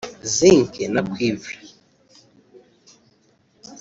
[0.35, 1.55] zinc na cuivre